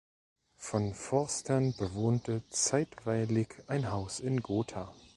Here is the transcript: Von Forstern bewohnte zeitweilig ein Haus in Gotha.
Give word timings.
Von 0.57 0.95
Forstern 0.95 1.75
bewohnte 1.77 2.41
zeitweilig 2.49 3.49
ein 3.67 3.91
Haus 3.91 4.19
in 4.19 4.41
Gotha. 4.41 4.91